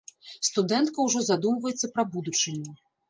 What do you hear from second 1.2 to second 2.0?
задумваецца